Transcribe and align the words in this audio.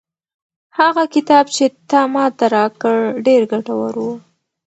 هغه 0.79 1.03
کتاب 1.15 1.45
چې 1.55 1.65
تا 1.89 2.01
ماته 2.13 2.45
راکړ 2.55 2.97
ډېر 3.25 3.41
ګټور 3.51 3.93
و. 4.03 4.07